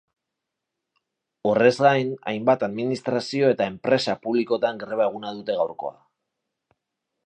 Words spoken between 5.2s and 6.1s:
dute gaurkoa.